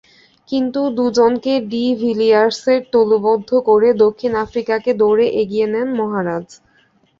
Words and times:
কিন্তু 0.49 0.81
দুজনকে 0.97 1.53
ডি 1.71 1.83
ভিলিয়ার্সের 2.01 2.81
তালুবদ্ধ 2.91 3.49
করে 3.69 3.87
দক্ষিণ 4.03 4.31
আফ্রিকাকে 4.43 4.91
দৌড়ে 5.01 5.25
এগিয়ে 5.41 5.67
নেন 5.73 5.87
মহারাজ। 5.99 6.47